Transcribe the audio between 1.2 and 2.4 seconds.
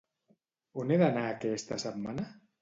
aquesta setmana?